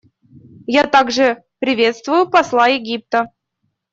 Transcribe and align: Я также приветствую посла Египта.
Я 0.65 0.87
также 0.87 1.43
приветствую 1.59 2.27
посла 2.27 2.65
Египта. 2.65 3.27